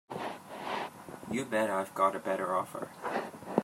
[1.29, 2.89] You bet I've got a better offer.